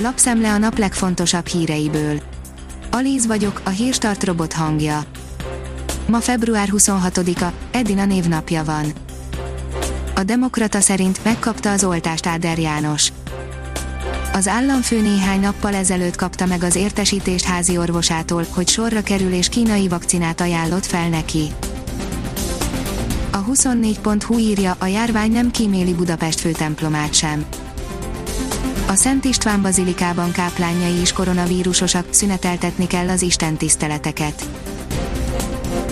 [0.00, 2.20] Lapszemle a nap legfontosabb híreiből.
[2.90, 5.02] Alíz vagyok, a hírstart robot hangja.
[6.06, 8.92] Ma február 26-a, Edina névnapja van.
[10.14, 13.12] A Demokrata szerint megkapta az oltást Áder János.
[14.32, 19.48] Az államfő néhány nappal ezelőtt kapta meg az értesítést házi orvosától, hogy sorra kerül és
[19.48, 21.52] kínai vakcinát ajánlott fel neki.
[23.30, 27.44] A 24.hu írja, a járvány nem kíméli Budapest főtemplomát sem.
[28.88, 34.48] A Szent István bazilikában káplányai is koronavírusosak, szüneteltetni kell az Isten tiszteleteket.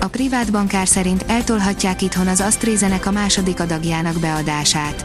[0.00, 5.04] A privát bankár szerint eltolhatják itthon az AstraZeneca második adagjának beadását.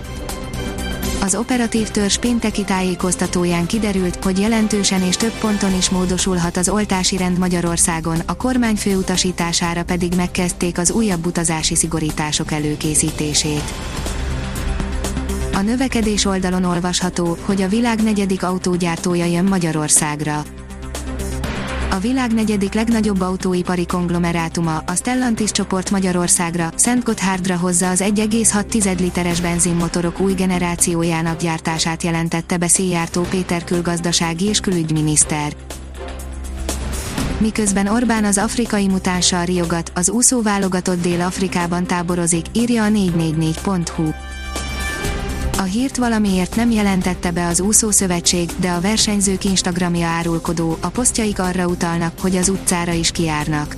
[1.22, 7.18] Az operatív törzs pénteki tájékoztatóján kiderült, hogy jelentősen és több ponton is módosulhat az oltási
[7.18, 13.74] rend Magyarországon, a kormányfő utasítására pedig megkezdték az újabb utazási szigorítások előkészítését.
[15.58, 20.44] A növekedés oldalon olvasható, hogy a világ negyedik autógyártója jön Magyarországra.
[21.92, 29.42] A világ negyedik legnagyobb autóipari konglomerátuma, a Stellantis csoport Magyarországra, Szentgotthárdra hozza az 1,6 literes
[29.42, 35.54] benzinmotorok új generációjának gyártását jelentette be Széjártó Péter külgazdasági és külügyminiszter.
[37.38, 44.10] Miközben Orbán az afrikai mutánssal riogat, az úszó válogatott Dél-Afrikában táborozik, írja a 444.hu.
[45.58, 50.88] A hírt valamiért nem jelentette be az úszó szövetség, de a versenyzők Instagramja árulkodó, a
[50.88, 53.76] posztjaik arra utalnak, hogy az utcára is kiárnak.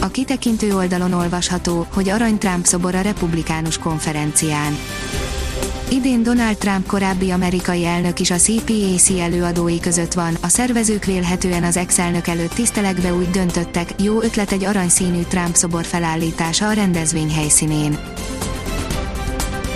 [0.00, 4.76] A kitekintő oldalon olvasható, hogy Arany Trump szobor a republikánus konferencián.
[5.88, 11.64] Idén Donald Trump korábbi amerikai elnök is a CPAC előadói között van, a szervezők vélhetően
[11.64, 17.32] az ex-elnök előtt tisztelekbe úgy döntöttek, jó ötlet egy aranyszínű Trump szobor felállítása a rendezvény
[17.32, 17.98] helyszínén.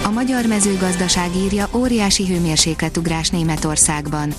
[0.07, 4.35] A magyar mezőgazdaság írja óriási hőmérsékletugrás Németországban.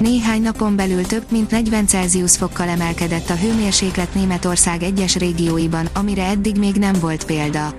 [0.00, 6.24] Néhány napon belül több mint 40 Celsius fokkal emelkedett a hőmérséklet Németország egyes régióiban, amire
[6.24, 7.74] eddig még nem volt példa.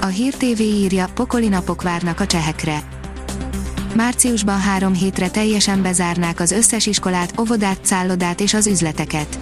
[0.00, 2.82] A Hír TV írja, pokoli napok várnak a csehekre.
[3.94, 9.38] Márciusban három hétre teljesen bezárnák az összes iskolát, óvodát, szállodát és az üzleteket.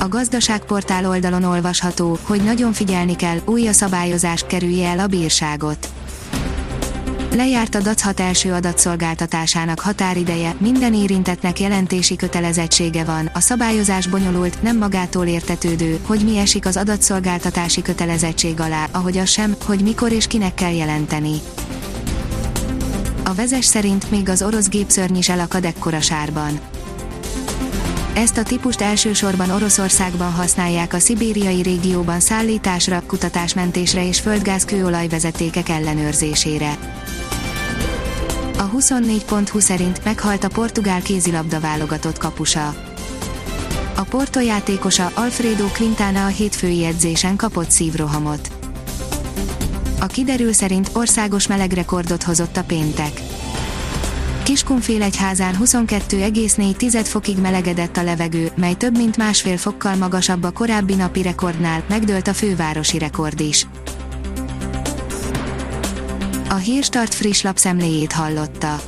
[0.00, 5.88] A gazdaságportál oldalon olvasható, hogy nagyon figyelni kell, új a szabályozás, kerülje el a bírságot.
[7.34, 14.62] Lejárt a DAC 6 első adatszolgáltatásának határideje, minden érintetnek jelentési kötelezettsége van, a szabályozás bonyolult,
[14.62, 20.12] nem magától értetődő, hogy mi esik az adatszolgáltatási kötelezettség alá, ahogy az sem, hogy mikor
[20.12, 21.34] és kinek kell jelenteni.
[23.24, 26.60] A vezes szerint még az orosz gépszörny is elakad ekkora sárban.
[28.14, 36.78] Ezt a típust elsősorban Oroszországban használják a szibériai régióban szállításra, kutatásmentésre és földgáz kőolajvezetékek ellenőrzésére.
[38.58, 42.74] A 24.20 szerint meghalt a portugál kézilabda válogatott kapusa.
[43.96, 48.50] A Porto játékosa Alfredo Quintana a hétfői edzésen kapott szívrohamot.
[50.00, 53.20] A kiderül szerint országos melegrekordot hozott a péntek.
[54.50, 61.22] Kiskunfélegyházán 22,4 fokig melegedett a levegő, mely több mint másfél fokkal magasabb a korábbi napi
[61.22, 63.66] rekordnál, megdőlt a fővárosi rekord is.
[66.48, 68.80] A Hírstart friss lapszemléjét hallotta.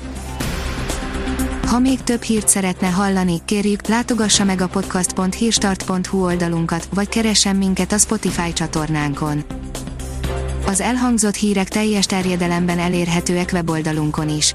[1.67, 7.93] Ha még több hírt szeretne hallani, kérjük, látogassa meg a podcast.hírstart.hu oldalunkat, vagy keressen minket
[7.93, 9.45] a Spotify csatornánkon.
[10.67, 14.55] Az elhangzott hírek teljes terjedelemben elérhetőek weboldalunkon is.